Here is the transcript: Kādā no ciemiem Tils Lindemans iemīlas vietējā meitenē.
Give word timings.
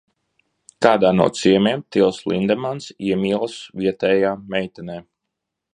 Kādā 0.85 1.11
no 1.17 1.27
ciemiem 1.39 1.83
Tils 1.97 2.21
Lindemans 2.31 2.89
iemīlas 3.11 3.61
vietējā 3.83 4.35
meitenē. 4.57 4.99